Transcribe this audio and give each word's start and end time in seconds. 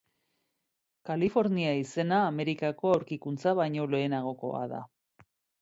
Kalifornia 1.09 1.75
izena 1.81 2.23
Amerikako 2.31 2.95
aurkikuntza 2.97 3.55
baino 3.63 3.89
lehenagokoa 3.93 4.67
da. 4.77 4.85